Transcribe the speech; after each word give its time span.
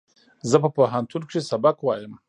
زه 0.49 0.57
په 0.63 0.69
پوهنتون 0.75 1.21
کښې 1.29 1.41
سبق 1.51 1.77
وایم 1.81 2.13